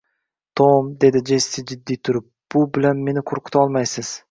Tom, 0.61 0.87
dedi 1.03 1.21
Jessi 1.31 1.65
jiddiy 1.73 2.01
turib, 2.09 2.27
bu 2.55 2.65
bilan 2.79 3.07
meni 3.11 3.27
qo`rqitolmaysiz 3.33 4.15